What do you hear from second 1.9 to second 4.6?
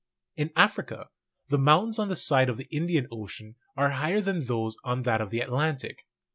on the side of the Indian Ocean; are higher than